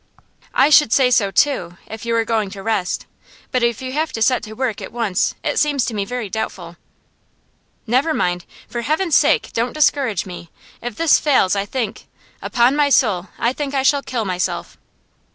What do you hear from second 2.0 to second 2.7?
you were going to